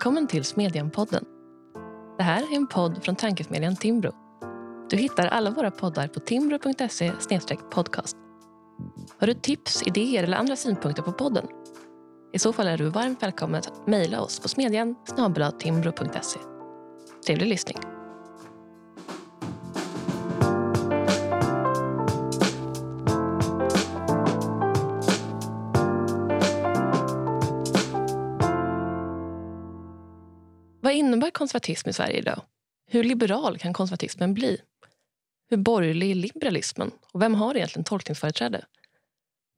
[0.00, 1.24] Välkommen till Smedjan-podden.
[2.18, 4.12] Det här är en podd från tankesmedjan Timbro.
[4.90, 7.12] Du hittar alla våra poddar på timbro.se
[7.70, 8.16] podcast.
[9.18, 11.46] Har du tips, idéer eller andra synpunkter på podden?
[12.32, 14.94] I så fall är du varmt välkommen att mejla oss på smedjan
[15.50, 16.40] timbro.se.
[17.26, 17.78] Trevlig lyssning.
[30.90, 32.42] Vad innebär konservatism i Sverige idag?
[32.86, 34.60] Hur liberal kan konservatismen bli?
[35.50, 36.90] Hur borgerlig är liberalismen?
[37.12, 38.64] Och vem har egentligen tolkningsföreträde?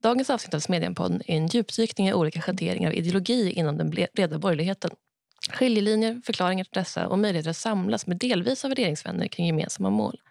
[0.03, 4.39] Dagens avsnitt av Smedjanpodden är en djupdykning i olika schatteringar av ideologi inom den breda
[4.39, 4.91] borgerligheten.
[5.49, 10.21] Skiljelinjer, förklaringar till dessa och möjligheter att samlas med delvisa värderingsvänner kring gemensamma mål.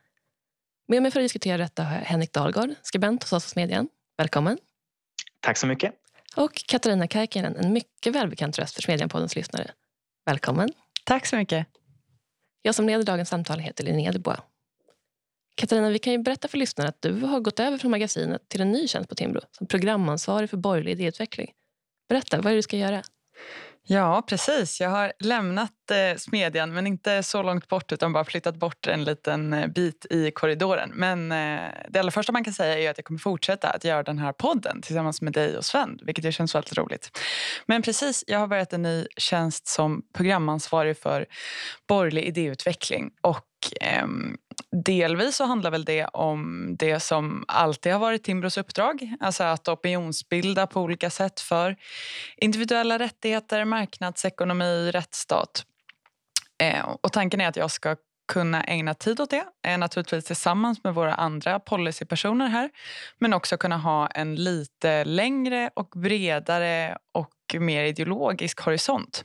[0.88, 3.88] Med mig för att diskutera detta har jag Henrik Dahlgård, skribent hos oss på Smedjan.
[4.16, 4.58] Välkommen!
[5.40, 5.94] Tack så mycket.
[6.36, 9.70] Och Katarina Kaikinen, en mycket välbekant röst för Smedjanpoddens lyssnare.
[10.26, 10.68] Välkommen!
[11.04, 11.66] Tack så mycket.
[12.62, 14.40] Jag som leder dagens samtal heter Linnea Dubois.
[15.54, 18.60] Katarina, vi kan ju berätta för lyssnarna att du har gått över från magasinet till
[18.60, 21.52] en ny tjänst på Timbro som programansvarig för borgerlig idéutveckling.
[22.08, 23.02] Berätta, vad är det du ska göra?
[23.84, 24.80] Ja, precis.
[24.80, 29.04] Jag har lämnat eh, Smedjan, men inte så långt bort utan bara flyttat bort en
[29.04, 30.90] liten eh, bit i korridoren.
[30.94, 34.02] Men eh, det allra första man kan säga är att jag kommer fortsätta att göra
[34.02, 37.18] den här podden tillsammans med dig och Sven, vilket ju känns väldigt roligt.
[37.66, 41.26] Men precis, jag har börjat en ny tjänst som programansvarig för
[41.88, 43.46] borgerlig idéutveckling och
[43.80, 44.36] ehm,
[44.84, 49.14] Delvis så handlar väl det om det som alltid har varit Timbros uppdrag.
[49.20, 51.76] Alltså att opinionsbilda på olika sätt för
[52.36, 55.64] individuella rättigheter, marknadsekonomi, rättsstat.
[56.62, 57.96] Eh, och tanken är att jag ska
[58.32, 62.70] kunna ägna tid åt det, eh, naturligtvis tillsammans med våra andra policypersoner här.
[63.18, 69.24] Men också kunna ha en lite längre och bredare och mer ideologisk horisont.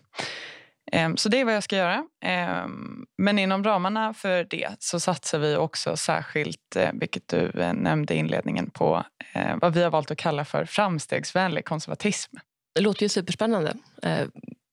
[0.91, 2.05] Ehm, så det är vad jag ska göra.
[2.21, 7.73] Ehm, men inom ramarna för det så satsar vi också särskilt, eh, vilket du eh,
[7.73, 9.03] nämnde i inledningen, på
[9.33, 12.35] eh, vad vi har valt att kalla för framstegsvänlig konservatism.
[12.75, 13.73] Det låter ju superspännande.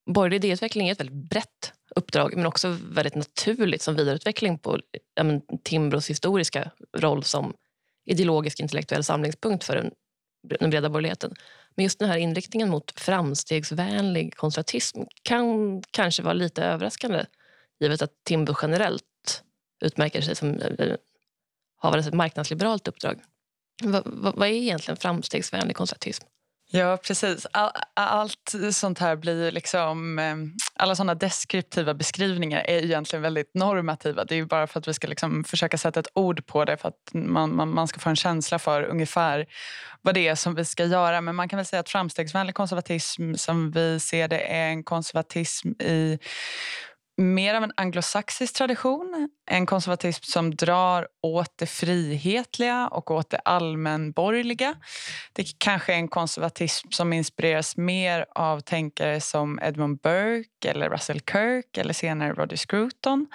[0.07, 4.81] Borgerlig idéutveckling är ett väldigt brett uppdrag men också väldigt naturligt som vidareutveckling på
[5.63, 7.55] Timbros historiska roll som
[8.07, 9.91] ideologisk intellektuell samlingspunkt för den,
[10.61, 11.35] den breda borgerligheten.
[11.77, 17.25] Men just den här inriktningen mot framstegsvänlig konservatism kan kanske vara lite överraskande
[17.81, 19.43] givet att Timbro generellt
[19.81, 20.97] utmärker sig som eh, eh,
[21.77, 23.21] har ett marknadsliberalt uppdrag.
[23.83, 26.27] Vad, vad, vad är egentligen framstegsvänlig konservatism?
[26.77, 27.47] Ja, precis.
[27.53, 30.19] All, allt sånt här blir liksom...
[30.19, 34.25] Ehm, alla såna deskriptiva beskrivningar är egentligen väldigt normativa.
[34.25, 36.89] Det är bara för att vi ska liksom försöka sätta ett ord på det för
[36.89, 39.47] att man, man, man ska få en känsla för ungefär
[40.03, 41.21] vad det är som vi ska göra.
[41.21, 45.69] Men man kan väl säga att framstegsvänlig konservatism som vi ser det är en konservatism
[45.69, 46.19] i
[47.17, 49.29] mer av en anglosaxisk tradition.
[49.51, 54.75] En konservatism som drar åt det frihetliga och åt det allmänborgerliga.
[55.33, 61.21] Det kanske är en konservatism som inspireras mer av tänkare som Edmund Burke eller Russell
[61.21, 63.27] Kirk eller senare Roger Scruton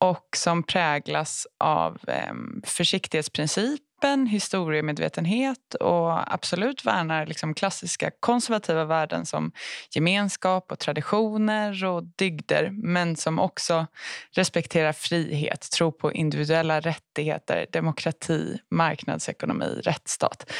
[0.00, 9.26] och som präglas av eh, försiktighetsprincip öppen historiemedvetenhet och absolut värnar liksom klassiska konservativa värden
[9.26, 9.52] som
[9.90, 13.86] gemenskap och traditioner och dygder men som också
[14.30, 20.50] respekterar frihet, tror på individuella rättigheter, demokrati, marknadsekonomi, rättsstat.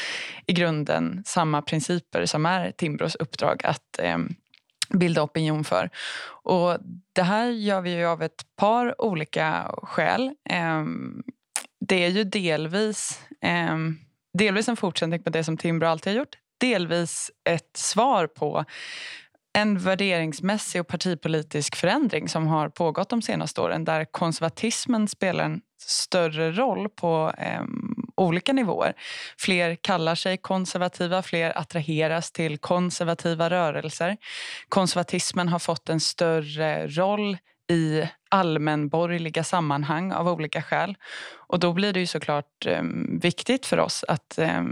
[0.45, 4.17] I grunden samma principer som är Timbros uppdrag att eh,
[4.89, 5.89] bilda opinion för.
[6.43, 6.77] Och
[7.13, 10.31] det här gör vi av ett par olika skäl.
[10.49, 11.23] Ehm,
[11.87, 13.77] det är ju delvis, eh,
[14.33, 16.35] delvis en fortsättning på det som Timbro alltid har gjort.
[16.59, 18.65] Delvis ett svar på
[19.57, 25.61] en värderingsmässig och partipolitisk förändring som har pågått de senaste åren där konservatismen spelar en
[25.81, 27.63] större roll på eh,
[28.15, 28.93] olika nivåer.
[29.37, 34.17] Fler kallar sig konservativa, fler attraheras till konservativa rörelser.
[34.69, 37.37] Konservatismen har fått en större roll
[37.67, 40.97] i allmänborgerliga sammanhang av olika skäl.
[41.33, 42.83] Och då blir det ju såklart eh,
[43.21, 44.63] viktigt för oss att eh,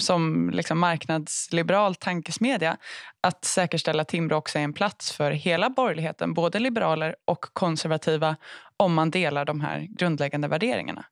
[0.00, 2.76] som liksom marknadsliberal tankesmedja
[3.20, 8.36] att säkerställa att Timbro också är en plats för hela borgerligheten, både liberaler och konservativa
[8.76, 11.04] om man delar de här grundläggande värderingarna.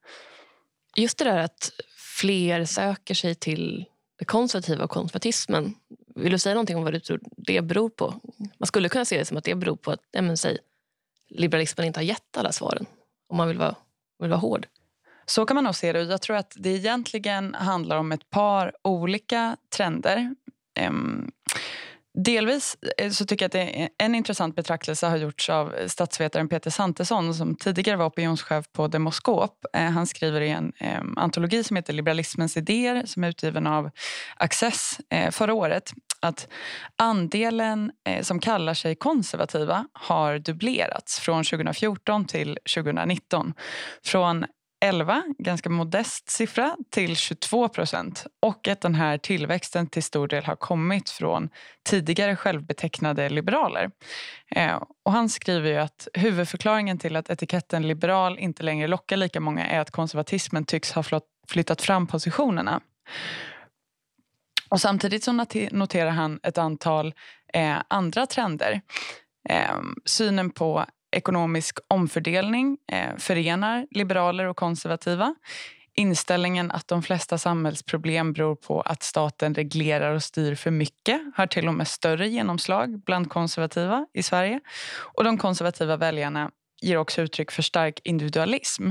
[0.97, 1.71] Just det där att
[2.21, 3.85] fler söker sig till
[4.19, 5.75] det konservativa och konservatismen.
[6.15, 8.15] Vill du säga någonting om vad du tror det beror på?
[8.59, 10.59] Man skulle kunna se det som att det beror på att, ja, men, säg,
[11.29, 12.87] liberalismen inte har gett alla svaren,
[13.29, 13.75] om man vill vara,
[14.19, 14.67] vill vara hård.
[15.27, 16.03] Så kan man nog se det.
[16.03, 20.35] Jag tror att det egentligen handlar om ett par olika trender.
[22.19, 27.35] delvis eh, så tycker jag att en intressant betraktelse har gjorts av statsvetaren Peter Santesson
[27.35, 29.65] som tidigare var opinionschef på Demoskop.
[29.73, 30.73] Eh, han skriver i en
[31.17, 33.91] antologi som heter Liberalismens idéer som är utgiven av
[34.37, 36.49] Access eh, förra året att
[36.99, 43.55] andelen eh, som kallar sig konservativa har dubblerats från 2014 till 2019.
[44.05, 44.47] Från
[44.85, 48.27] 11, ganska modest siffra, till 22 procent.
[48.43, 51.49] Och att den här tillväxten till stor del har kommit från
[51.85, 53.91] tidigare självbetecknade liberaler.
[54.51, 59.41] Eh, och han skriver ju att huvudförklaringen till att etiketten liberal inte längre lockar lika
[59.41, 61.05] många är att konservatismen tycks ha
[61.49, 62.81] flyttat fram positionerna.
[64.69, 65.33] Och samtidigt så
[65.71, 67.15] noterar han ett antal
[67.53, 68.81] eh, andra trender.
[69.49, 70.85] Eh, synen på
[71.17, 75.35] ekonomisk omfördelning eh, förenar liberaler och konservativa.
[75.99, 81.47] Inställningen att de flesta samhällsproblem beror på att staten reglerar och styr för mycket har
[81.47, 84.61] till och med större genomslag bland konservativa i Sverige.
[85.15, 88.91] Och de konservativa väljarna ger också uttryck för stark individualism.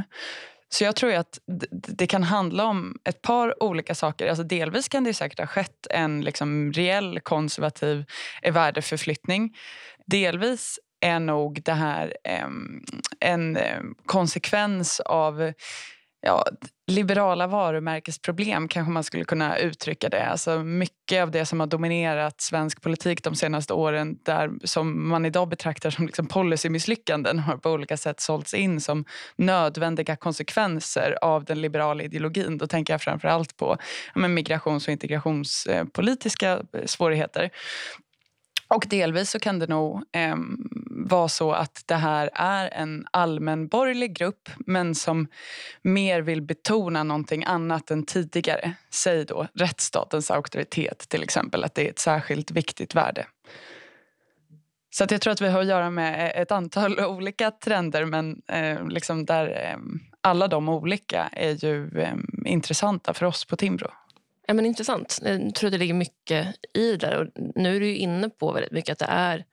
[0.76, 1.40] Så jag tror att
[1.70, 4.28] det kan handla om ett par olika saker.
[4.28, 8.06] Alltså delvis kan det säkert ha skett en liksom reell konservativ
[8.42, 9.58] eh, värdeförflyttning.
[10.06, 12.14] Delvis är nog det här
[13.20, 13.58] en
[14.06, 15.54] konsekvens av
[16.26, 16.46] ja,
[16.88, 20.26] liberala varumärkesproblem kanske man skulle kunna uttrycka det.
[20.26, 25.26] Alltså mycket av det som har dominerat svensk politik de senaste åren där som man
[25.26, 29.06] idag betraktar som liksom policymisslyckanden har på olika sätt sålts in som
[29.36, 32.58] nödvändiga konsekvenser av den liberala ideologin.
[32.58, 33.78] Då tänker jag framför allt på
[34.16, 37.50] ja, migrations och integrationspolitiska eh, svårigheter.
[38.68, 40.36] Och delvis så kan det nog eh,
[40.90, 45.28] vara så att det här är en allmänborgerlig grupp men som
[45.82, 48.74] mer vill betona någonting annat än tidigare.
[48.90, 53.26] Säg då rättsstatens auktoritet till exempel, att det är ett särskilt viktigt värde.
[54.90, 58.06] Så att jag tror att vi har att göra med e-, ett antal olika trender
[58.06, 59.78] men eh, liksom där eh,
[60.22, 62.16] alla de olika är ju eh,
[62.46, 63.92] intressanta för oss på Timbro.
[64.48, 65.20] Ja, men intressant.
[65.22, 67.18] Jag tror att det ligger mycket i det.
[67.18, 69.46] Och nu är du inne på väldigt mycket att det är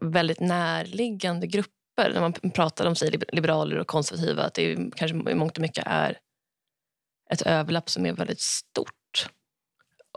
[0.00, 2.10] väldigt närliggande grupper.
[2.14, 5.84] När man pratar om sig, liberaler och konservativa, att det kanske i mångt och mycket
[5.86, 6.18] är
[7.30, 9.28] ett överlapp som är väldigt stort.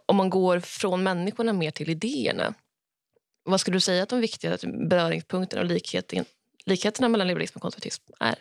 [0.06, 2.54] Om man går från människorna mer till idéerna,
[3.44, 6.26] vad skulle du säga att de viktigaste beröringspunkterna och likheten,
[6.66, 8.36] likheterna mellan liberalism och konservatism är?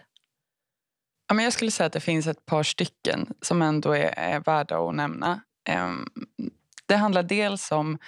[1.29, 4.41] Ja, men jag skulle säga att det finns ett par stycken som ändå är, är
[4.41, 5.41] värda att nämna.
[5.65, 6.05] Ehm,
[6.87, 7.99] det handlar dels om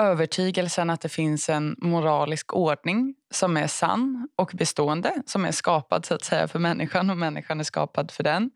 [0.00, 6.06] övertygelsen att det finns en moralisk ordning som är sann och bestående, som är skapad
[6.06, 8.50] så att säga för människan och människan är skapad för den.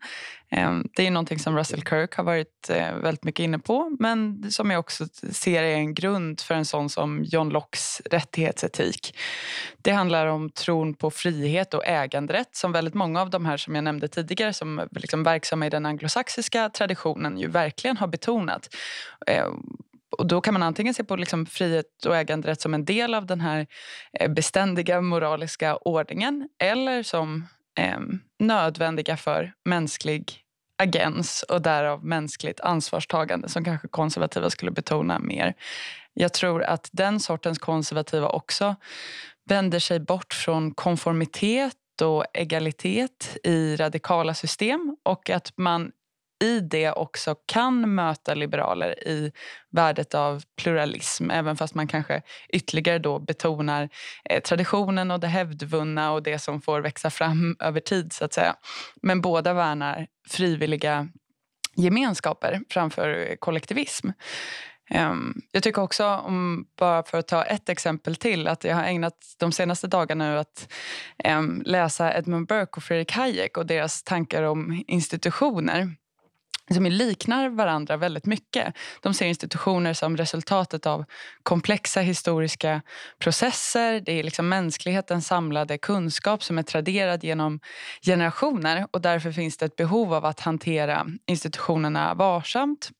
[0.51, 4.51] Ehm, det är någonting som Russell Kirk har varit eh, väldigt mycket inne på men
[4.51, 9.17] som jag också ser är en grund för en sån som John Lockes rättighetsetik.
[9.77, 13.75] Det handlar om tron på frihet och äganderätt som väldigt många av de här som
[13.75, 18.75] jag nämnde tidigare som liksom verksamma i den anglosaxiska traditionen ju verkligen har betonat.
[19.27, 19.77] Ehm,
[20.17, 23.25] och då kan man antingen se på liksom frihet och äganderätt som en del av
[23.25, 23.67] den här
[24.19, 27.47] eh, beständiga moraliska ordningen eller som
[27.79, 27.99] eh,
[28.39, 30.43] nödvändiga för mänsklig
[30.77, 35.53] agens och därav mänskligt ansvarstagande som kanske konservativa skulle betona mer.
[36.13, 38.75] Jag tror att den sortens konservativa också
[39.49, 45.91] vänder sig bort från konformitet och egalitet i radikala system och att man
[46.39, 49.31] i det också kan möta liberaler i
[49.71, 53.89] värdet av pluralism även fast man kanske ytterligare då betonar
[54.29, 58.13] eh, traditionen och det hävdvunna och det som får växa fram över tid.
[58.13, 58.55] så att säga.
[59.01, 61.07] Men båda värnar frivilliga
[61.75, 64.09] gemenskaper framför kollektivism.
[64.95, 68.83] Um, jag tycker också, om, bara för att ta ett exempel till, att jag har
[68.83, 70.73] ägnat de senaste dagarna nu att
[71.37, 75.95] um, läsa Edmund Burke och Fredrik Hayek och deras tankar om institutioner
[76.75, 78.73] som liknar varandra väldigt mycket.
[79.01, 81.05] De ser institutioner som resultatet av
[81.43, 82.81] komplexa historiska
[83.19, 84.01] processer.
[84.05, 87.59] Det är liksom mänsklighetens samlade kunskap som är traderad genom
[88.01, 92.91] generationer och därför finns det ett behov av att hantera institutionerna varsamt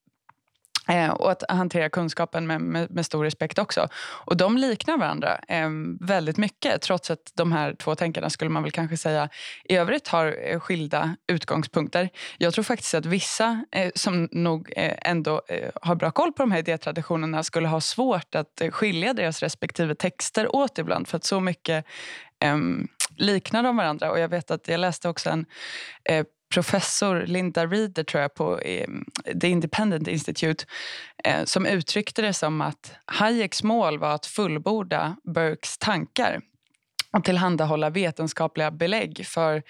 [0.87, 3.87] Eh, och att hantera kunskapen med, med, med, stor respekt också.
[4.25, 8.63] Och de liknar varandra eh, väldigt mycket trots att de här två tänkarna skulle man
[8.63, 9.29] väl kanske säga
[9.63, 12.09] i övrigt har eh, skilda utgångspunkter.
[12.37, 16.43] Jag tror faktiskt att vissa eh, som nog eh, ändå eh, har bra koll på
[16.43, 21.17] de här idétraditionerna skulle ha svårt att eh, skilja deras respektive texter åt ibland för
[21.17, 21.85] att så mycket
[22.39, 24.11] ehm, liknar de varandra.
[24.11, 25.45] Och jag vet att jag läste också en
[26.09, 28.59] eh, professor Linda Reeder tror jag, på
[29.41, 30.65] The Independent Institute
[31.23, 36.41] eh, som uttryckte det som att Hayeks mål var att fullborda Burkes tankar
[37.11, 39.63] och tillhandahålla vetenskapliga belägg för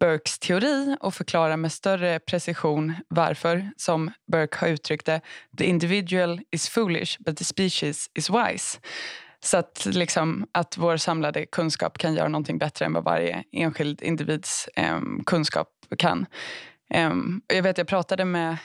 [0.00, 5.20] Burkes teori och förklara med större precision varför, som Burke har uttryckt det,
[5.58, 8.78] the individual is foolish but the species is wise.
[9.46, 14.02] Så att, liksom, att vår samlade kunskap kan göra någonting bättre än vad varje enskild
[14.02, 16.26] individs eh, kunskap kan.
[16.94, 17.12] Eh,
[17.54, 18.56] jag vet, jag pratade med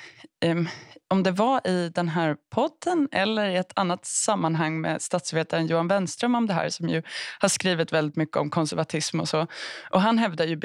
[0.45, 0.67] um,
[1.11, 5.87] om det var i den här podden eller i ett annat sammanhang med statsvetaren Johan
[5.87, 7.03] Wenström om det här som ju
[7.39, 9.47] har skrivit väldigt mycket om konservatism och så.
[9.89, 10.59] Och han hävdar ju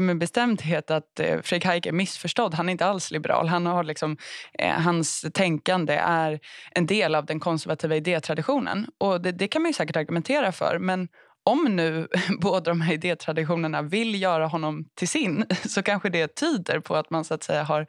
[0.00, 2.54] med bestämdhet att eh, Fredrik Hayek är missförstådd.
[2.54, 3.48] Han är inte alls liberal.
[3.48, 4.16] Han har liksom,
[4.58, 8.86] eh, hans tänkande är en del av den konservativa idétraditionen.
[8.98, 10.78] Och det, det kan man ju säkert argumentera för.
[10.78, 11.08] Men
[11.44, 12.08] om nu
[12.40, 17.10] båda de här idétraditionerna vill göra honom till sin så kanske det tyder på att
[17.10, 17.86] man så att säga har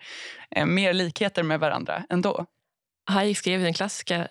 [0.56, 2.46] eh, mer likheter med varandra ändå.
[3.10, 4.28] Hayek skrev den klassiska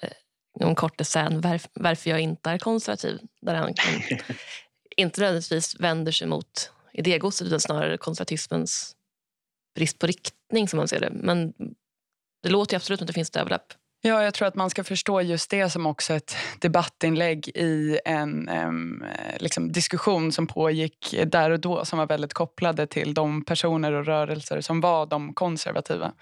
[0.61, 3.95] en eh, kort essän varf, Varför jag inte är konservativ där han kan,
[4.97, 8.97] inte nödvändigtvis vänder sig mot idégodset utan snarare konservatismens
[9.75, 10.69] brist på riktning.
[10.69, 11.11] som man ser det.
[11.11, 11.53] Men
[12.43, 13.73] det låter absolut som att det finns ett överlapp.
[14.05, 18.49] Ja, jag tror att man ska förstå just det som också ett debattinlägg i en
[18.49, 19.05] um,
[19.39, 24.07] liksom diskussion som pågick där och då som var väldigt kopplade till de personer och
[24.07, 26.13] rörelser som var de konservativa.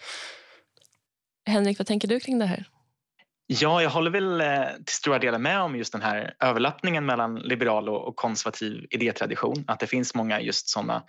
[1.46, 2.68] Henrik, vad tänker du kring det här?
[3.46, 7.34] Ja, jag håller väl eh, till stora delar med om just den här överlappningen mellan
[7.34, 9.64] liberal och konservativ idétradition.
[9.66, 11.02] Att det finns många just sådana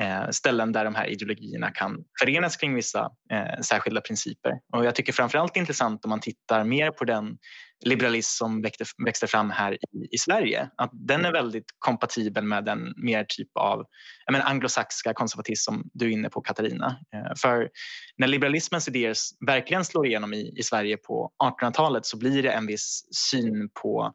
[0.00, 4.52] Eh, ställen där de här ideologierna kan förenas kring vissa eh, särskilda principer.
[4.72, 7.38] Och jag tycker framförallt det är intressant om man tittar mer på den
[7.84, 9.78] liberalism som växte, växte fram här i,
[10.10, 10.70] i, Sverige.
[10.76, 13.84] Att den är väldigt kompatibel med den mer typ av
[14.32, 16.98] menar, anglosaxiska konservatism som du är inne på Katarina.
[17.14, 17.70] Eh, för
[18.16, 19.14] när liberalismens idéer
[19.46, 24.14] verkligen slår igenom i, i Sverige på 1800-talet så blir det en viss syn på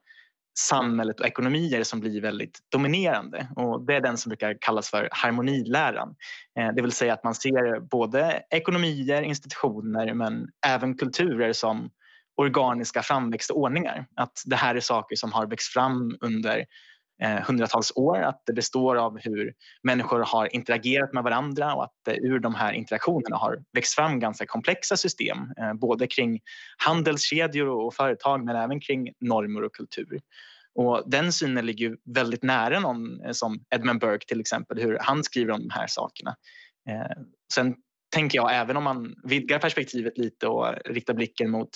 [0.60, 3.48] samhället och ekonomier som blir väldigt dominerande.
[3.56, 6.16] Och det är den som brukar kallas för harmoniläran.
[6.60, 11.90] Eh, det vill säga att man ser både ekonomier, institutioner men även kulturer som
[12.36, 14.06] organiska framväxtordningar.
[14.16, 16.66] Att det här är saker som har växt fram under
[17.22, 18.22] Eh, hundratals år.
[18.22, 19.54] Att det består av hur
[19.84, 24.20] människor har interagerat med varandra och att eh, ur de här interaktionerna har växt fram
[24.20, 25.38] ganska komplexa system.
[25.58, 26.40] Eh, både kring
[26.78, 30.22] handelskedjor och företag men även kring normer och kultur.
[30.76, 35.24] Och den synen ligger väldigt nära någon eh, som Edmund Burke till exempel, hur han
[35.24, 36.36] skriver om de här sakerna.
[36.90, 37.76] Eh, sen
[38.14, 41.70] tänker jag, även om man vidgar perspektivet lite och riktar blicken mot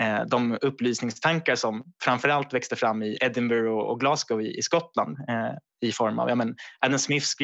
[0.00, 5.54] eh, de upplysningstankar som framförallt växte fram i Edinburgh och Glasgow i, i Skottland eh,
[5.80, 7.34] i form av ja, men Adam Smiths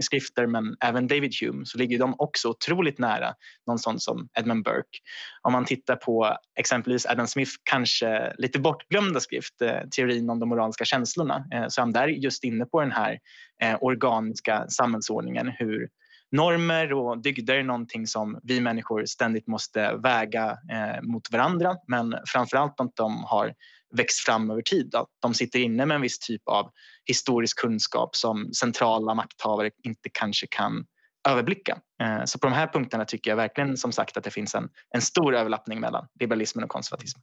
[0.00, 3.34] skrifter men även David Hume så ligger de också otroligt nära
[3.66, 4.98] någon sån som Edmund Burke.
[5.42, 10.48] Om man tittar på exempelvis Adam Smiths kanske lite bortglömda skrift, eh, teorin om de
[10.48, 13.18] moraliska känslorna, eh, så är han där just inne på den här
[13.62, 15.88] eh, organiska samhällsordningen, hur
[16.32, 22.14] normer och dygder är någonting som vi människor ständigt måste väga eh, mot varandra men
[22.26, 23.54] framförallt att de har
[23.96, 24.94] växt fram över tid.
[24.94, 26.70] Att de sitter inne med en viss typ av
[27.04, 30.84] historisk kunskap som centrala makthavare inte kanske kan
[31.28, 31.78] överblicka.
[32.02, 34.68] Eh, så på de här punkterna tycker jag verkligen som sagt att det finns en,
[34.94, 37.22] en stor överlappning mellan liberalismen och konservatismen.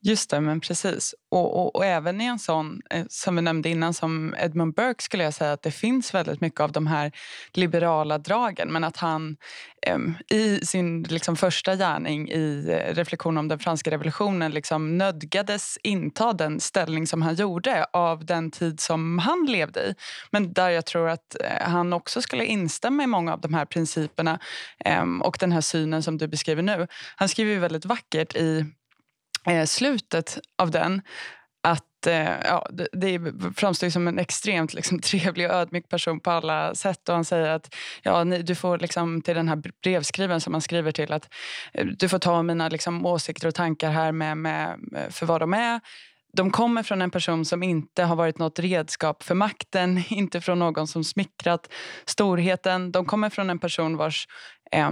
[0.00, 1.14] Just det, men precis.
[1.30, 5.02] Och, och, och, även i en sån, eh, som vi nämnde innan, som Edmund Burke
[5.02, 7.12] skulle jag säga att det finns väldigt mycket av de här
[7.52, 8.72] liberala dragen.
[8.72, 9.36] Men att han
[9.86, 15.78] ehm, i sin liksom, första gärning i eh, reflektion om den franska revolutionen liksom, nödgades
[15.82, 19.94] inta den ställning som han gjorde av den tid som han levde i.
[20.30, 23.64] Men där jag tror att eh, han också skulle instämma i många av de här
[23.64, 24.38] principerna
[24.84, 26.86] ehm, och den här synen som du beskriver nu.
[27.16, 28.66] Han skriver väldigt vackert i
[29.48, 31.02] eh, slutet av den
[31.62, 36.30] att eh, ja, det, det framstår som en extremt liksom, trevlig och ödmjuk person på
[36.30, 37.08] alla sätt.
[37.08, 40.62] Och Han säger att ja, ni, du får liksom, till den här brevskriven som han
[40.62, 41.28] skriver till att
[41.72, 45.40] eh, du får ta mina liksom, åsikter och tankar här med, med, eh, för vad
[45.40, 45.80] de är.
[46.32, 50.58] De kommer från en person som inte har varit något redskap för makten, inte från
[50.58, 51.72] någon som smickrat
[52.04, 52.92] storheten.
[52.92, 54.28] De kommer från en person vars
[54.72, 54.90] eh,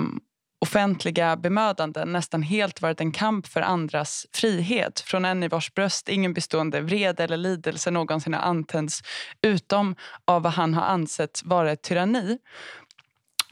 [0.67, 6.09] offentliga bemödanden nästan helt varit en kamp för andras frihet från en i vars bröst
[6.09, 9.03] ingen bestående vrede eller lidelse någonsin har antänts
[9.43, 12.39] utom av vad han har ansett vara ett tyranni.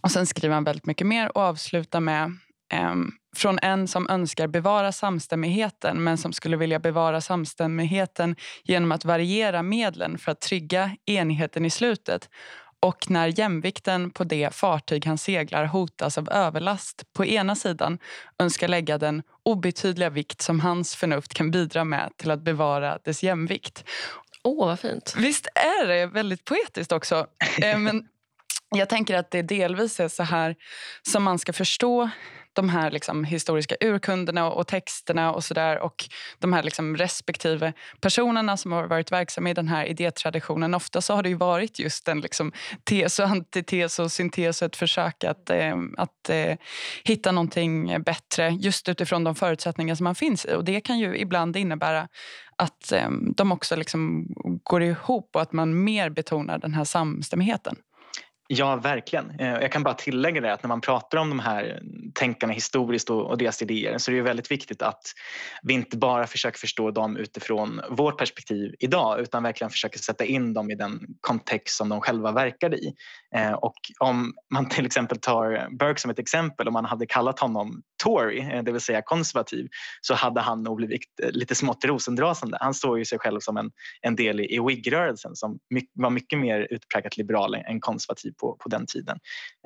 [0.03, 2.37] Och Sen skriver han väldigt mycket mer och avslutar med
[2.73, 9.05] ehm, från en som önskar bevara samstämmigheten men som skulle vilja bevara samstämmigheten genom att
[9.05, 12.29] variera medlen för att trygga enigheten i slutet
[12.85, 17.99] och när jämvikten på det fartyg han seglar hotas av överlast på ena sidan
[18.39, 23.23] önskar lägga den obetydliga vikt som hans förnuft kan bidra med till att bevara dess
[23.23, 23.85] jämvikt.
[24.43, 25.15] Åh, oh, vad fint.
[25.17, 27.27] Visst är det väldigt poetiskt också?
[27.63, 28.09] Eh, men
[28.71, 30.57] jag tänker att det delvis är så här
[31.03, 32.11] som man ska förstå
[32.55, 36.05] de här liksom historiska urkunderna och, texterna och så där och
[36.39, 40.75] de här liksom respektive personerna som har varit verksamma i den här idétraditionen.
[40.75, 42.53] Ofta så har det varit just en liksom
[42.85, 46.57] tes och antites och syntes och ett försök att, eh, att eh,
[47.05, 50.55] hitta någonting bättre just utifrån de förutsättningar som man finns i.
[50.55, 52.09] Och det kan ju ibland innebära
[52.57, 54.27] att eh, de också liksom
[54.63, 57.77] går ihop och att man mer betonar den här samstämmigheten.
[58.49, 59.31] Ja, verkligen.
[59.41, 61.83] Eh, jag kan bara tillägga det att när man pratar om de här
[62.15, 65.03] tänkarna historiskt och deras idéer så är det väldigt viktigt att
[65.63, 70.55] vi inte bara försöker förstå dem utifrån vårt perspektiv idag utan verkligen försöker sätta in
[70.55, 72.95] dem i den kontext som de själva verkade i.
[73.35, 77.41] Eh, och om man till exempel tar Burke som ett exempel, om man hade kallat
[77.41, 79.69] honom Tory, eh, det vill säga konservativ,
[80.01, 82.59] så hade han nog blivit lite smått rosendrasande.
[82.61, 83.71] Han såg ju sig själv som en,
[84.01, 88.57] en del i, i Whig-rörelsen som mycket, var mycket mer utpräglat liberal än konservativ på,
[88.57, 89.19] på den tiden.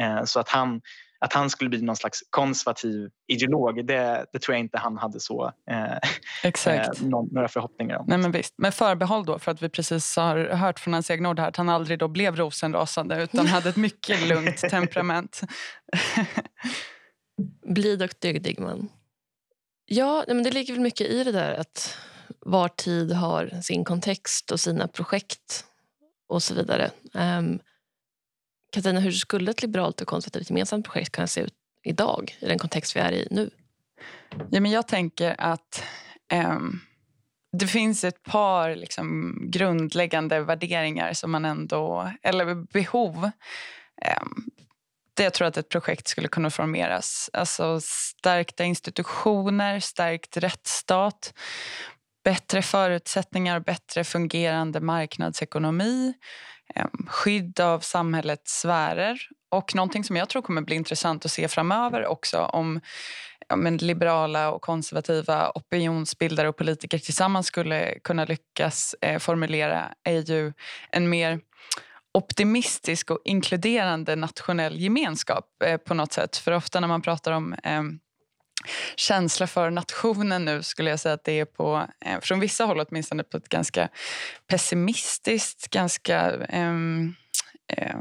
[0.03, 0.81] Eh, så att han,
[1.21, 5.21] att han skulle bli någon slags konservativ ideolog, det, det tror jag inte han hade
[5.21, 5.99] så eh,
[6.45, 7.01] Exakt.
[7.01, 8.05] Eh, någon, några förhoppningar om.
[8.09, 8.55] Nej, men visst.
[8.59, 11.57] Med förbehåll då, för att vi precis har hört från hans egna ord här att
[11.57, 15.41] han aldrig då blev rosenrasande utan hade ett mycket lugnt temperament.
[17.75, 18.89] Blid och dygdig man.
[19.91, 21.99] Ja, men det ligger väl mycket i det där att
[22.41, 25.65] var tid har sin kontext och sina projekt
[26.29, 26.91] och så vidare.
[27.15, 27.61] Um,
[28.73, 32.59] Katarina, hur skulle ett liberalt och konservativt gemensamt projekt kunna se ut idag i den
[32.59, 33.51] kontext vi är i nu?
[34.51, 35.83] Ja, men jag tänker att
[36.33, 36.81] um,
[37.53, 43.25] det finns ett par liksom, grundläggande värderingar som man ändå, eller behov
[44.23, 44.51] um,
[45.15, 47.31] där jag tror att ett projekt skulle kunna formeras.
[47.33, 51.35] Alltså stärkta institutioner, stärkt rättsstat
[52.25, 56.15] bättre förutsättningar, bättre fungerande marknadsekonomi
[56.75, 61.49] Ehm, skydd av samhällets sfärer och någonting som jag tror kommer bli intressant att se
[61.49, 62.81] framöver också om
[63.49, 70.31] ja, men liberala och konservativa opinionsbildare och politiker tillsammans skulle kunna lyckas eh, formulera är
[70.31, 70.53] ju
[70.91, 71.41] en mer
[72.15, 76.37] optimistisk och inkluderande nationell gemenskap eh, på något sätt.
[76.37, 77.83] För ofta när man pratar om eh,
[78.97, 82.81] känsla för nationen nu skulle jag säga att det är på, eh, från vissa håll
[82.89, 83.89] åtminstone, på ett ganska
[84.47, 87.15] pessimistiskt, ganska ehm,
[87.73, 87.97] eh,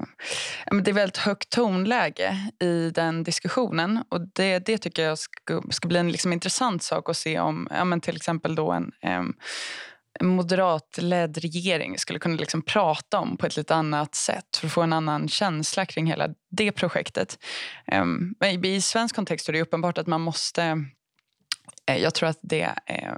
[0.65, 4.03] eh, det är väldigt högt tonläge i den diskussionen.
[4.09, 7.67] Och Det, det tycker jag ska, ska bli en liksom intressant sak att se om
[7.71, 9.33] ja, men till exempel då en, ehm,
[10.19, 14.73] en moderatledd regering skulle kunna liksom prata om på ett lite annat sätt för att
[14.73, 17.39] få en annan känsla kring hela det projektet.
[17.91, 20.86] Um, I svensk kontext är det uppenbart att man måste
[21.88, 23.13] Eh, jag tror att det eh,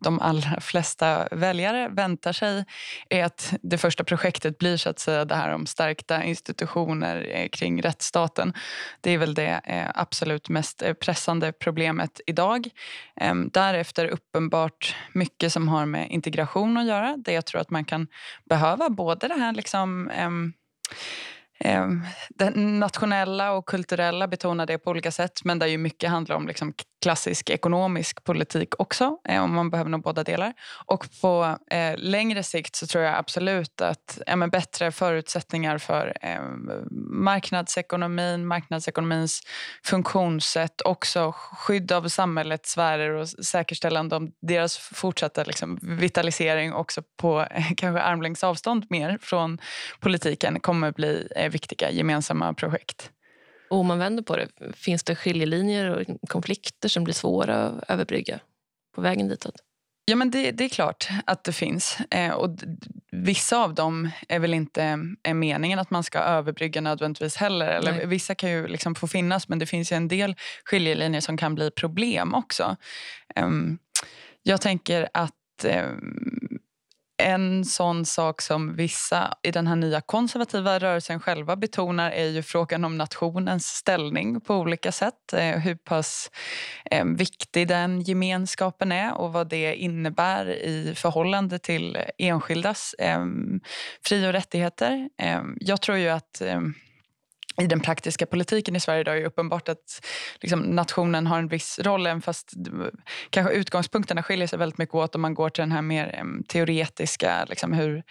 [0.00, 2.64] de allra flesta väljare väntar sig
[3.10, 7.48] är att det första projektet blir så att säga det här om stärkta institutioner eh,
[7.48, 8.52] kring rättsstaten.
[9.00, 9.60] Det är väl det
[9.94, 12.68] absolut mest pressande problemet idag.
[13.16, 17.16] Ehm, därefter uppenbart mycket som har med integration att göra.
[17.18, 18.06] Det jag tror att man kan
[18.44, 20.52] behöva både det här liksom ehm,
[21.58, 26.36] ehm, det nationella och kulturella betonar det på olika sätt men där ju mycket handlar
[26.36, 29.16] om liksom klassisk ekonomisk politik också.
[29.28, 30.52] Eh, man behöver nog båda delar.
[30.86, 36.16] Och på eh, längre sikt så tror jag absolut att ja, men bättre förutsättningar för
[36.20, 36.40] eh,
[37.10, 39.40] marknadsekonomin, marknadsekonomins
[39.84, 47.40] funktionssätt, också skydd av samhällets sfärer och säkerställande om deras fortsatta liksom, vitalisering också på
[47.40, 49.58] eh, kanske armlängds avstånd mer från
[50.00, 53.10] politiken kommer bli eh, viktiga gemensamma projekt.
[53.72, 57.90] Och om man vänder på det, finns det skiljelinjer och konflikter som blir svåra att
[57.90, 58.40] överbrygga
[58.94, 59.54] på vägen ditåt?
[60.04, 61.98] Ja, men det, det är klart att det finns.
[62.10, 62.50] Eh, och
[63.12, 67.66] vissa av dem är väl inte är eh, meningen att man ska överbrygga nödvändigtvis heller.
[67.66, 71.54] Eller, vissa kan ju liksom få finnas, men det finns en del skiljelinjer som kan
[71.54, 72.76] bli problem också.
[73.34, 73.48] Eh,
[74.42, 76.41] jag tänker att ehm,
[77.18, 82.42] en sån sak som vissa i den här nya konservativa rörelsen själva betonar är ju
[82.42, 85.32] frågan om nationens ställning på olika sätt.
[85.32, 86.30] Eh, hur pass
[86.90, 93.60] eh, viktig den gemenskapen är och vad det innebär i förhållande till enskildas ehm,
[94.06, 95.08] fri och rättigheter.
[95.18, 96.74] Ehm, jag tror ju att ehm,
[97.56, 100.06] i den praktiska politiken i Sverige idag är uppenbart att
[100.40, 102.52] liksom, nationen har en viss roll, även fast
[103.30, 106.44] kanske utgångspunkterna skiljer sig väldigt mycket åt om man går till den här mer um,
[106.48, 108.02] teoretiska, liksom, hur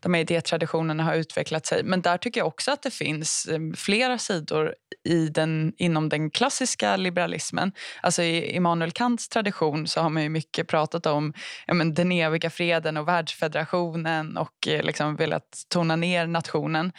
[0.00, 1.84] de här idétraditionerna har utvecklat sig.
[1.84, 6.30] Men där tycker jag också att det finns um, flera sidor i den, inom den
[6.30, 7.72] klassiska liberalismen.
[8.00, 11.32] Alltså I Immanuel Kants tradition så har man ju mycket pratat om
[11.66, 16.92] ja, men, den eviga freden och världsfederationen och eh, liksom velat tona ner nationen.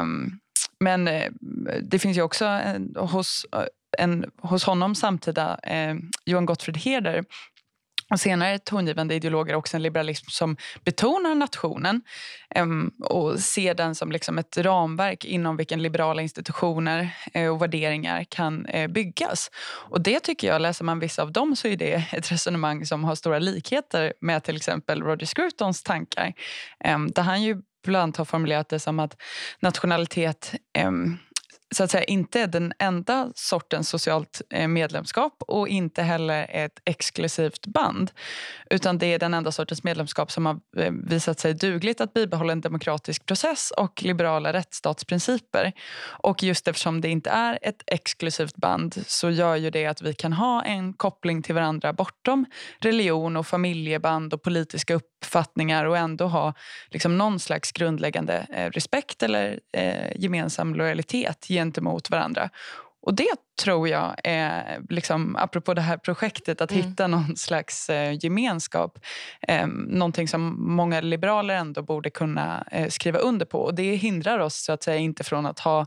[0.00, 0.40] Um,
[0.80, 1.32] men eh,
[1.82, 3.64] det finns ju också en, hos, eh,
[3.98, 7.24] en, hos honom samtida eh, Johan Gottfried Herder
[8.10, 12.02] och senare tongivande ideologer också en liberalism som betonar nationen
[12.54, 12.66] eh,
[13.04, 18.66] och ser den som liksom ett ramverk inom vilken liberala institutioner eh, och värderingar kan
[18.66, 19.50] eh, byggas.
[19.90, 23.04] Och det tycker jag, läser man vissa av dem så är det ett resonemang som
[23.04, 26.32] har stora likheter med till exempel Roger Scrutons tankar.
[26.84, 29.16] Ehm, där han ju ibland har formulerat det som att
[29.60, 30.90] nationalitet eh,
[31.70, 36.80] så att säga inte är den enda sortens socialt eh, medlemskap och inte heller ett
[36.84, 38.10] exklusivt band.
[38.70, 42.52] Utan det är den enda sortens medlemskap som har eh, visat sig dugligt att bibehålla
[42.52, 45.72] en demokratisk process och liberala rättsstatsprinciper.
[46.00, 50.14] Och just eftersom det inte är ett exklusivt band så gör ju det att vi
[50.14, 52.46] kan ha en koppling till varandra bortom
[52.78, 56.54] religion och familjeband och politiska uppfattningar och ändå ha
[56.90, 62.50] liksom någon slags grundläggande eh, respekt eller eh, gemensam lojalitet gentemot varandra.
[63.02, 66.82] Och det tror jag är, liksom, apropå det här projektet, att mm.
[66.82, 68.98] hitta någon slags eh, gemenskap.
[69.48, 73.58] Eh, någonting som många liberaler ändå borde kunna eh, skriva under på.
[73.58, 75.86] Och det hindrar oss så att säga inte från att ha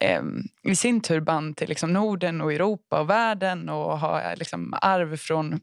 [0.00, 0.22] eh,
[0.62, 5.16] i sin tur band till liksom, Norden och Europa och världen och ha liksom, arv
[5.16, 5.60] från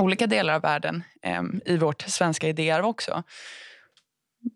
[0.00, 3.22] olika delar av världen eh, i vårt svenska idéarv också.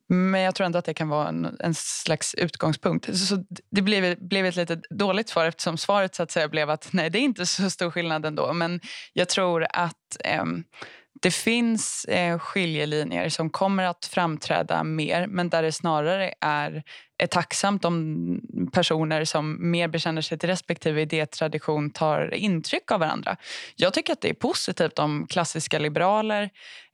[0.08, 3.18] Men jag tror ändå att det kan vara en, en slags utgångspunkt.
[3.18, 6.88] Så det blev, blev ett lite dåligt svar eftersom svaret så att säga blev att
[6.92, 8.52] nej, det är inte så stor skillnad ändå.
[8.52, 8.80] Men
[9.12, 10.44] jag tror att eh,
[11.22, 16.82] det finns eh, skiljelinjer som kommer att framträda mer men där det snarare är
[17.18, 18.40] är tacksamt om
[18.72, 23.36] personer som mer bekänner sig till respektive idétradition tar intryck av varandra.
[23.76, 26.50] Jag tycker att det är positivt om klassiska liberaler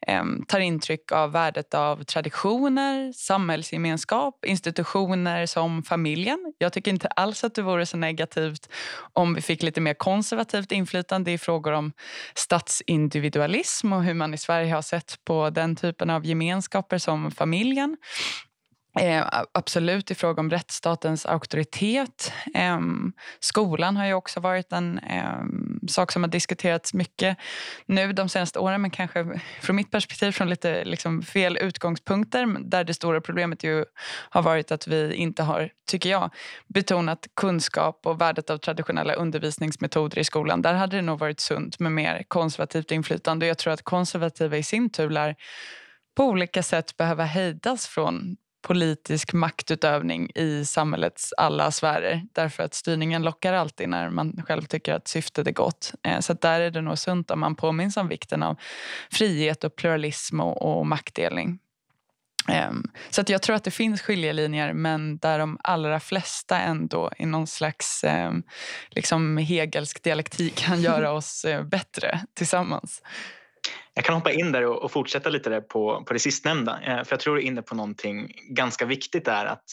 [0.06, 6.54] eh, tar intryck av värdet av traditioner, samhällsgemenskap, institutioner som familjen.
[6.58, 8.68] Jag tycker inte alls att det vore så negativt
[9.12, 11.92] om vi fick lite mer konservativt inflytande i frågor om
[12.34, 17.96] statsindividualism och hur man i Sverige har sett på den typen av gemenskaper som familjen.
[19.00, 22.32] Eh, absolut i fråga om rättsstatens auktoritet.
[22.54, 22.80] Eh,
[23.40, 25.42] skolan har ju också varit en eh,
[25.88, 27.38] sak som har diskuterats mycket
[27.86, 32.84] nu de senaste åren men kanske från mitt perspektiv från lite liksom, fel utgångspunkter där
[32.84, 33.84] det stora problemet ju
[34.30, 36.30] har varit att vi inte har, tycker jag,
[36.66, 40.62] betonat kunskap och värdet av traditionella undervisningsmetoder i skolan.
[40.62, 43.46] Där hade det nog varit sunt med mer konservativt inflytande.
[43.46, 45.36] Jag tror att konservativa i sin tur lär
[46.16, 52.22] på olika sätt behöva hejdas från politisk maktutövning i samhällets alla sfärer.
[52.32, 55.94] Därför att styrningen lockar alltid när man själv tycker att syftet är gott.
[56.02, 58.56] Eh, så där är det nog sunt om man påminns om vikten av
[59.10, 61.58] frihet och pluralism och, och maktdelning.
[62.48, 67.10] Ehm, så att jag tror att det finns skiljelinjer men där de allra flesta ändå
[67.18, 68.42] i någon slags ehm,
[68.90, 73.02] liksom hegelsk dialektik kan göra oss eh, bättre tillsammans.
[73.94, 76.80] Jag kan hoppa in där och, fortsätta lite där på, på det sistnämnda.
[76.82, 79.46] Eh, för jag tror du är inne på någonting ganska viktigt där.
[79.46, 79.64] Att,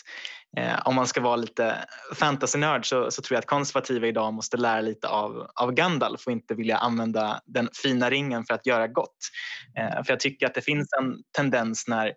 [0.58, 1.76] eh, om man ska vara lite
[2.16, 6.32] fantasynörd så, så tror jag att konservativa idag måste lära lite av, av Gandalf och
[6.32, 9.18] inte vilja använda den fina ringen för att göra gott.
[9.78, 12.14] Eh, för jag tycker att det finns en tendens när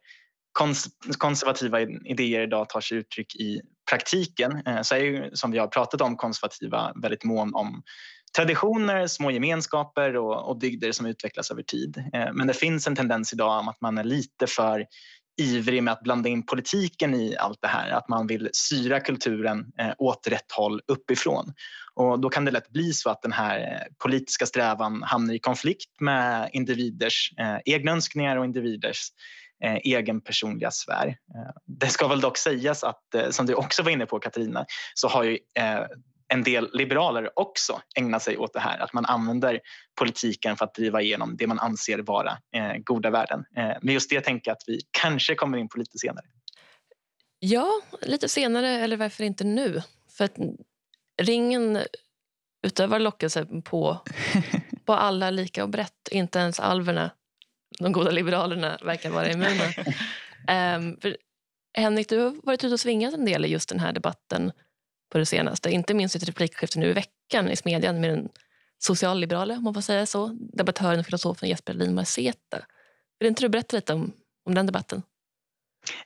[0.52, 0.87] kons
[1.18, 5.66] konservativa idéer idag tar sig uttryck i praktiken eh, så är ju, som vi har
[5.66, 7.82] pratat om konservativa väldigt mån om
[8.37, 12.05] traditioner, små gemenskaper och, och dygder som utvecklas över tid.
[12.14, 14.87] Eh, men det finns en tendens idag om att man är lite för
[15.40, 17.90] ivrig med att blanda in politiken i allt det här.
[17.90, 21.53] Att man vill syra kulturen eh, åt rätt håll uppifrån.
[21.95, 25.38] Och då kan det lätt bli så att den här eh, politiska strävan hamnar i
[25.38, 29.09] konflikt med individers eh, egna önskningar och individers
[29.64, 31.07] eh, egen personliga sfär.
[31.07, 34.64] Eh, det ska väl dock sägas att, eh, som du också var inne på Katarina,
[34.95, 35.81] så har ju eh,
[36.33, 38.79] en del liberaler också ägnar sig åt det här.
[38.79, 39.61] Att man använder
[39.99, 43.45] politiken för att driva igenom det man anser vara eh, goda värden.
[43.57, 46.25] Eh, men just det tänker jag att vi kanske kommer in på lite senare.
[47.38, 49.83] Ja, lite senare eller varför inte nu?
[50.11, 50.37] För att
[51.23, 51.79] ringen
[52.66, 53.99] utövar lockelse på,
[54.85, 56.09] på alla lika och brett.
[56.11, 57.11] Inte ens alverna,
[57.79, 59.64] de goda liberalerna, verkar vara immuna.
[60.77, 61.16] um, för
[61.75, 64.53] Henrik, du har varit ute och svingat en del i just den här debatten
[65.12, 65.70] på det senaste.
[65.70, 68.29] Inte minst i ett replikskifte nu i veckan i Smedjan med den
[68.79, 72.59] socialliberale om man får säga så, debattören och filosofen Jesper Lin Marceta.
[73.18, 74.12] Vill inte du berätta lite om,
[74.44, 75.03] om den debatten?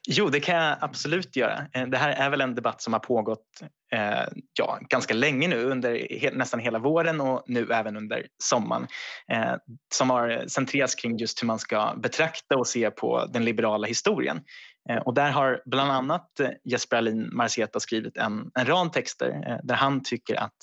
[0.08, 1.66] Jo, det kan jag absolut göra.
[1.72, 5.64] Eh, det här är väl en debatt som har pågått eh, ja, ganska länge nu,
[5.64, 8.86] under he nästan hela våren och nu även under sommaren.
[9.32, 9.54] Eh,
[9.94, 14.40] som har centrerats kring just hur man ska betrakta och se på den liberala historien.
[14.90, 19.44] Eh, och där har bland annat eh, Jesper Alin Marceta skrivit en, en rad texter
[19.46, 20.56] eh, där han tycker att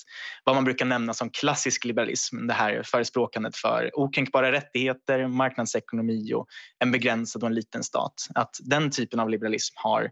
[0.44, 6.48] vad man brukar nämna som klassisk liberalism, det här förespråkandet för okränkbara rättigheter, marknadsekonomi och
[6.80, 10.12] en begränsad och en liten stat, att den typen av liberalism har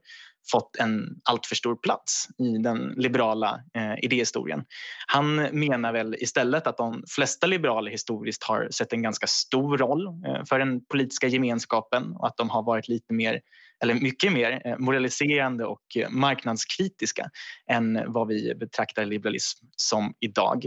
[0.51, 4.63] fått en alltför stor plats i den liberala eh, idéhistorien.
[5.07, 10.07] Han menar väl istället att de flesta liberaler historiskt har sett en ganska stor roll
[10.07, 13.41] eh, för den politiska gemenskapen och att de har varit lite mer
[13.81, 17.29] eller mycket mer eh, moraliserande och eh, marknadskritiska
[17.71, 20.65] än vad vi betraktar liberalism som idag.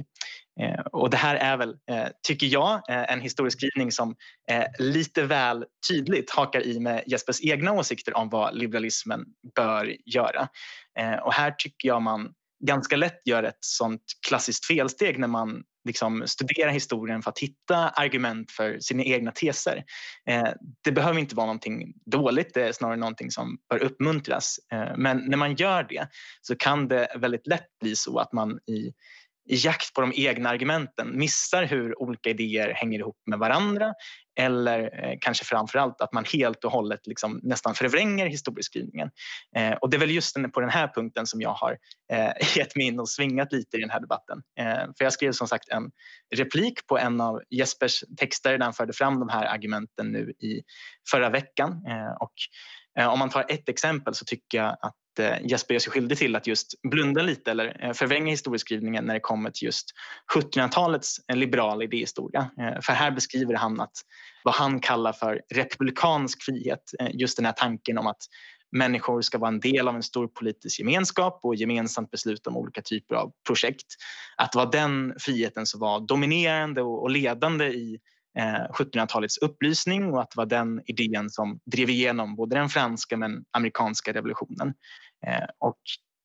[0.61, 1.77] Eh, och det här är väl,
[2.27, 4.15] tycker jag, en historieskrivning som
[4.79, 9.25] lite väl tydligt hakar i med Jespers egna åsikter om vad liberalismen
[9.57, 10.49] bör göra.
[11.23, 12.33] Och här tycker jag man
[12.65, 17.89] ganska lätt gör ett sånt klassiskt felsteg när man liksom studera historien för att hitta
[17.89, 19.85] argument för sina egna teser.
[20.27, 20.49] Eh,
[20.85, 24.59] det behöver inte vara någonting dåligt, det är snarare någonting som bör uppmuntras.
[24.73, 26.09] Eh, men när man gör det
[26.43, 28.93] så kan det väldigt lätt bli så att man i
[29.49, 33.95] i jakt på de egna argumenten missar hur olika idéer hänger ihop med varandra
[34.39, 39.11] eller eh, kanske framför allt att man helt och hållet liksom nästan förvränger historieskrivningen.
[39.57, 41.79] Eh, och det är väl just på den här punkten som jag har
[42.13, 44.43] eh, gett mig in och svingat lite i den här debatten.
[44.59, 45.91] Eh, för jag skrev som sagt en
[46.37, 50.63] replik på en av Jespers texter där han förde fram de här argumenten nu i
[51.11, 51.87] förra veckan.
[51.89, 52.35] Eh, och
[52.99, 56.19] eh, om man tar ett exempel så tycker jag att Eh, Jesper gör sig skyldig
[56.19, 59.91] till att just blunda lite eller eh, förvränga historieskrivningen när det kommer till just
[60.35, 62.51] 1700-talets eh, liberala idéhistoria.
[62.61, 63.93] Eh, för här beskriver han att
[64.45, 68.23] vad han kallar för republikansk frihet, eh, just den här tanken om att
[68.73, 72.83] människor ska vara en del av en stor politisk gemenskap och gemensamt besluta om olika
[72.83, 73.87] typer av projekt.
[74.37, 77.99] Att det var den friheten som var dominerande och ledande i
[78.39, 83.17] Eh, 1700-talets upplysning och att det var den idén som drev igenom både den franska
[83.17, 84.75] men amerikanska revolutionen.
[85.27, 85.79] Eh, och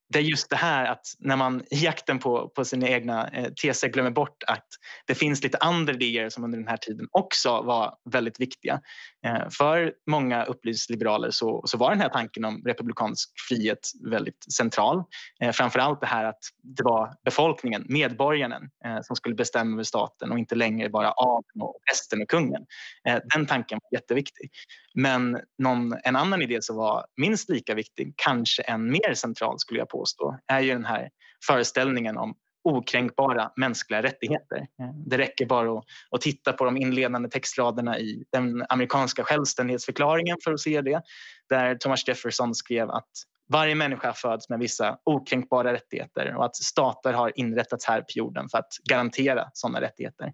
[0.10, 3.52] det är just det här att när man i jakten på, på sina egna eh,
[3.62, 4.66] teser glömmer bort att
[5.08, 8.82] det finns lite andra idéer som under den här tiden också var väldigt viktiga.
[9.26, 15.04] Eh, för många upplysningsliberaler så, så var den här tanken om republikansk frihet väldigt central.
[15.42, 20.32] Eh, framförallt det här att det var befolkningen, medborgaren, eh, som skulle bestämma över staten
[20.32, 22.66] och inte längre bara adeln och prästen och kungen.
[23.08, 24.50] Eh, den tanken var jätteviktig.
[24.94, 29.80] Men någon, en annan idé som var minst lika viktig, kanske än mer central skulle
[29.80, 31.10] jag påstå, är ju den här
[31.48, 34.68] föreställningen om okränkbara mänskliga rättigheter.
[35.06, 40.54] Det räcker bara att, att, titta på de inledande textraderna i den amerikanska självständighetsförklaringen för
[40.54, 41.02] att se det.
[41.50, 43.10] Där Thomas Jefferson skrev att
[43.52, 48.50] varje människa föds med vissa okränkbara rättigheter och att stater har inrättats här på jorden
[48.50, 50.34] för att garantera sådana rättigheter.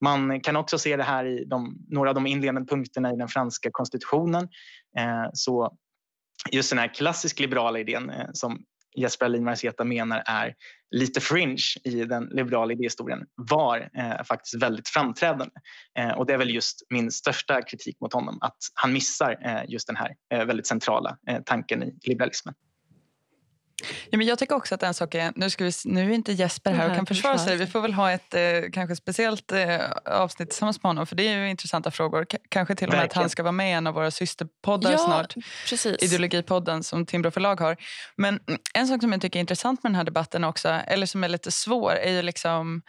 [0.00, 3.28] Man kan också se det här i de, några av de inledande punkterna i den
[3.28, 4.48] franska konstitutionen.
[4.98, 5.76] Eh, så
[6.50, 10.54] just den här klassiskt liberala idén eh, som Jesper Alin Marceta menar är
[10.90, 15.54] lite fringe i den liberala idéhistorien var eh, faktiskt väldigt framträdande.
[15.98, 19.62] Eh, och det är väl just min största kritik mot honom, att han missar eh,
[19.68, 22.54] just den här eh, väldigt centrala eh, tanken i liberalismen.
[24.10, 26.32] Ja, men jag tycker också att en sak är, nu, ska vi, nu är inte
[26.32, 27.56] Jesper här och kan försvara sig.
[27.56, 28.40] Vi får väl ha ett eh,
[28.72, 31.06] kanske speciellt eh, avsnitt tillsammans med honom.
[31.06, 32.24] För det är ju intressanta frågor.
[32.24, 33.20] K kanske till och med Verkligen.
[33.20, 35.34] att han ska vara med i en av våra systerpoddar ja, snart.
[35.68, 36.02] Precis.
[36.02, 37.76] Ideologipodden som Timbro förlag har.
[38.16, 38.40] Men
[38.74, 41.28] en sak som jag tycker är intressant med den här debatten också, eller som är
[41.28, 42.82] lite svår, är ju liksom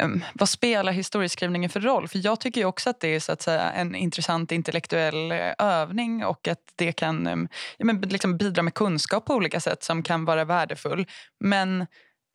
[0.00, 2.08] Ehm, vad spelar historieskrivningen för roll?
[2.08, 6.24] För Jag tycker också att det är så att säga, en intressant intellektuell eh, övning
[6.24, 10.02] och att det kan um, ja, men liksom bidra med kunskap på olika sätt som
[10.02, 11.06] kan vara värdefull.
[11.40, 11.86] Men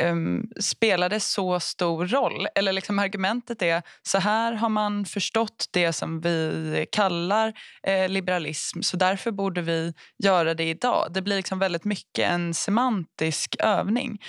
[0.03, 2.47] um, spelar det så stor roll?
[2.55, 7.53] Eller liksom argumentet är så här har man förstått det som vi kallar
[7.87, 11.07] eh, liberalism så därför borde vi göra det idag.
[11.11, 14.19] Det blir liksom väldigt mycket en semantisk övning.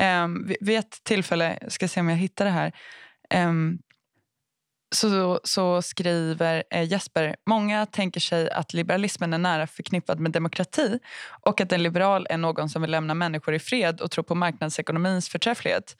[0.00, 2.72] Um, vid ett tillfälle, jag ska se om jag hittar det här,
[3.34, 3.78] um,
[4.94, 10.98] så, så skriver eh, Jesper, många tänker sig att liberalismen är nära förknippad med demokrati
[11.40, 14.34] och att en liberal är någon som vill lämna människor i fred och tror på
[14.34, 15.96] marknadsekonomins förträfflighet.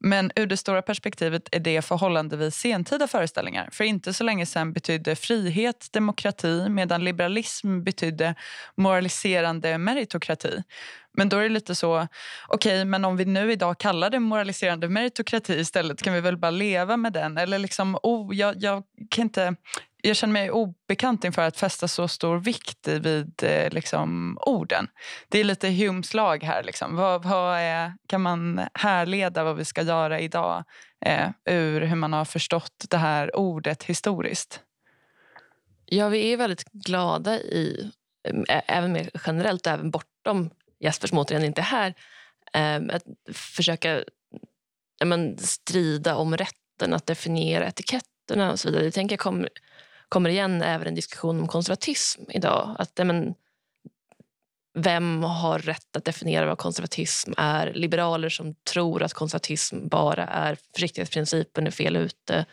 [0.00, 3.68] Men ur det stora perspektivet är det förhållandevis sentida föreställningar.
[3.72, 8.34] För inte så länge sen betydde frihet demokrati medan liberalism betydde
[8.76, 10.62] moraliserande meritokrati.
[11.18, 12.08] Men då är det lite så,
[12.48, 16.36] okej, okay, men om vi nu idag kallar det moraliserande meritokrati istället kan vi väl
[16.36, 17.38] bara leva med den?
[17.38, 19.56] Eller liksom, oh, jag, jag kan inte
[20.02, 24.88] jag känner mig obekant inför att fästa så stor vikt vid eh, liksom, orden.
[25.28, 26.62] Det är lite Humes lag här.
[26.62, 26.96] Liksom.
[26.96, 30.64] Vad, vad är, kan man härleda vad vi ska göra idag
[31.04, 34.60] eh, ur hur man har förstått det här ordet historiskt?
[35.86, 37.90] Ja, vi är väldigt glada i,
[38.48, 41.94] eh, även mer generellt, även bortom Jesper som återigen inte är här,
[42.52, 43.04] eh, att
[43.36, 44.04] försöka
[45.04, 48.84] men, strida om rätten att definiera etiketterna och så vidare.
[48.84, 49.48] Det tänker jag kommer
[50.08, 52.76] kommer igen även en diskussion om konservatism idag.
[52.78, 53.34] Att, men,
[54.74, 57.72] vem har rätt att definiera vad konservatism är?
[57.74, 62.44] Liberaler som tror att konservatism bara är försiktighetsprincipen är fel ute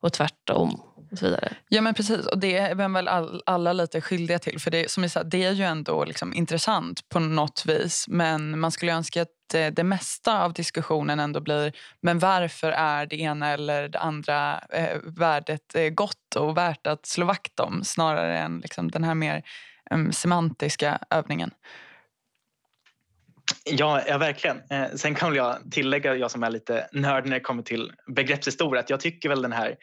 [0.00, 0.82] och tvärtom.
[1.14, 1.52] Och så vidare.
[1.68, 4.60] Ja men precis och det är väl all, alla lite skyldiga till.
[4.60, 8.60] För det, som jag sa, det är ju ändå liksom intressant på något vis men
[8.60, 13.16] man skulle önska att det, det mesta av diskussionen ändå blir men varför är det
[13.16, 18.38] ena eller det andra eh, värdet eh, gott och värt att slå vakt om snarare
[18.38, 19.42] än liksom den här mer
[19.90, 21.50] um, semantiska övningen.
[23.64, 24.62] Ja, ja verkligen.
[24.70, 28.80] Eh, sen kan jag tillägga, jag som är lite nörd när det kommer till begreppshistoria,
[28.80, 29.74] att jag tycker väl den här eh,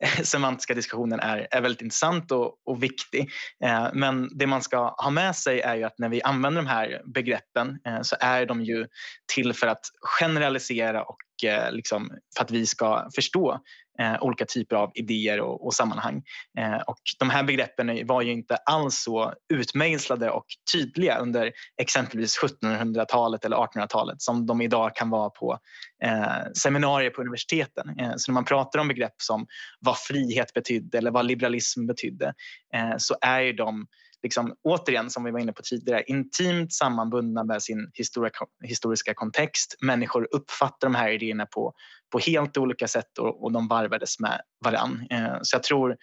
[0.24, 3.30] semantiska diskussionen är, är väldigt intressant och, och viktig.
[3.64, 6.68] Eh, men det man ska ha med sig är ju att när vi använder de
[6.68, 8.86] här begreppen eh, så är de ju
[9.34, 13.60] till för att generalisera och eh, liksom för att vi ska förstå
[14.00, 16.22] eh, olika typer av idéer och, och sammanhang.
[16.58, 22.38] Eh, och de här begreppen var ju inte alls så utmejslade och tydliga under exempelvis
[22.38, 25.58] 1700-talet eller 1800-talet som de idag kan vara på
[26.02, 27.98] eh, seminarier på universiteten.
[27.98, 29.46] Eh, så när man pratar om begrepp som
[29.80, 32.34] vad frihet betydde eller vad liberalism betydde
[32.74, 33.86] eh, så är ju de
[34.22, 37.90] liksom, återigen, som vi var inne på tidigare, intimt sammanbundna med sin
[38.64, 39.76] historiska kontext.
[39.80, 41.72] Människor uppfattar de här idéerna på,
[42.12, 45.06] på helt olika sätt och, och de varvades med varann.
[45.10, 45.96] Eh, så jag tror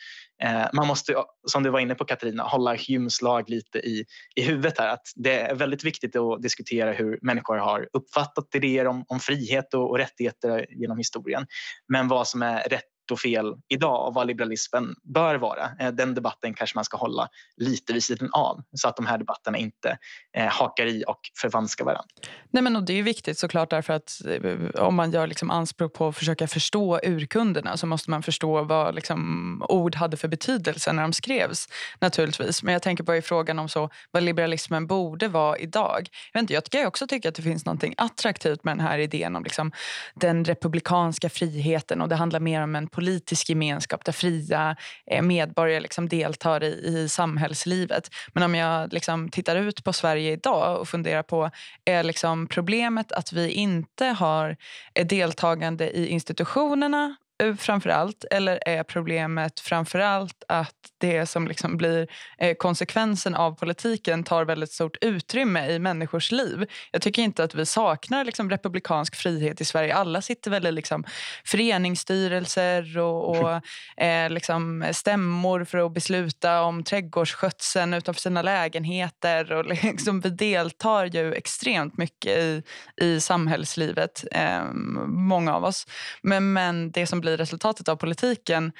[0.43, 1.15] eh, man måste,
[1.47, 4.87] som du var inne på Katarina, hålla Humes lag lite i, i huvudet här.
[4.87, 9.73] Att det är väldigt viktigt att diskutera hur människor har uppfattat idéer om, om frihet
[9.73, 11.45] och, och rättigheter genom historien.
[11.87, 15.69] Men vad som är rätt och fel idag och vad liberalismen bör vara.
[15.79, 19.17] Eh, den debatten kanske man ska hålla lite vid sidan av så att de här
[19.17, 19.97] debatterna inte
[20.37, 22.09] eh, hakar i och förvanskar varandra.
[22.51, 25.93] Nej, men och det är viktigt såklart därför att eh, om man gör liksom anspråk
[25.93, 30.93] på att försöka förstå urkunderna så måste man förstå vad liksom ord hade för betydelse
[30.93, 31.67] när de skrevs
[31.99, 32.63] naturligtvis.
[32.63, 36.09] Men jag tänker på i frågan om så, vad liberalismen borde vara idag.
[36.33, 38.99] Jag, vet inte, jag kan också tycka att det finns något attraktivt med den här
[38.99, 39.71] idén om liksom
[40.15, 44.75] den republikanska friheten och det handlar mer om en politisk gemenskap där fria
[45.11, 48.09] eh, medborgare liksom deltar i, i samhällslivet.
[48.33, 51.51] Men om jag liksom tittar ut på Sverige idag och funderar på
[51.85, 54.57] är liksom problemet att vi inte har
[54.95, 57.15] eh, deltagande i institutionerna
[57.57, 58.25] framför allt?
[58.31, 64.45] Eller är problemet framför allt att det som liksom blir eh, konsekvensen av politiken tar
[64.45, 66.65] väldigt stort utrymme i människors liv?
[66.91, 69.95] Jag tycker inte att vi saknar liksom republikansk frihet i Sverige.
[69.95, 71.03] Alla sitter väl i liksom
[71.45, 73.61] föreningsstyrelser och, och
[74.03, 79.51] eh, liksom stämmor för att besluta om trädgårdsskötseln utanför sina lägenheter.
[79.51, 82.63] Och liksom, vi deltar ju extremt mycket i,
[83.01, 84.63] i samhällslivet, eh,
[85.07, 85.87] många av oss.
[86.21, 88.71] Men, men det som blir resultatet av politiken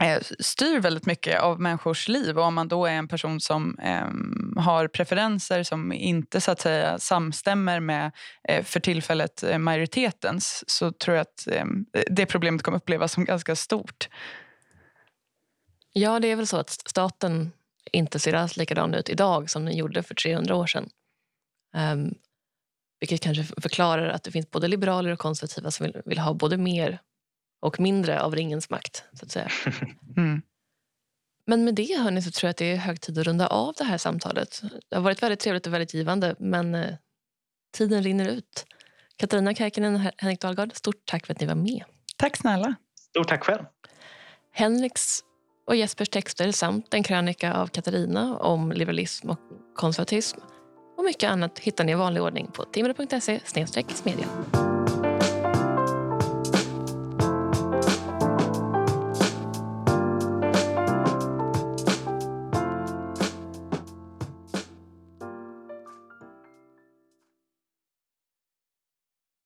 [0.00, 2.38] eh, styr väldigt mycket av människors liv.
[2.38, 6.60] Och om man då är en person som eh, har preferenser som inte så att
[6.60, 8.12] säga samstämmer med
[8.48, 11.64] eh, för tillfället eh, majoritetens så tror jag att eh,
[12.10, 14.08] det problemet kommer upplevas som ganska stort.
[15.92, 17.52] Ja, det är väl så att staten
[17.92, 20.88] inte ser alls likadan ut idag som den gjorde för 300 år sedan.
[21.92, 22.14] Um,
[23.00, 26.56] vilket kanske förklarar att det finns både liberaler och konservativa som vill, vill ha både
[26.56, 27.00] mer
[27.60, 29.04] och mindre av ringens makt.
[29.12, 29.50] så att säga.
[30.16, 30.42] Mm.
[31.46, 33.74] Men med det hörni, så tror jag att det är hög tid att runda av
[33.78, 34.62] det här samtalet.
[34.88, 36.94] Det har varit väldigt trevligt och väldigt givande, men eh,
[37.72, 38.66] tiden rinner ut.
[39.16, 41.84] Katarina Kärkinen och Henrik Dahlgard, stort tack för att ni var med.
[42.16, 42.74] Tack snälla.
[43.10, 43.64] Stort tack själv.
[44.52, 45.20] Henriks
[45.66, 49.38] och Jespers texter samt en krönika av Katarina om liberalism och
[49.74, 50.38] konservatism
[50.96, 53.40] och mycket annat hittar ni i vanlig ordning på timre.se
[54.04, 54.69] media.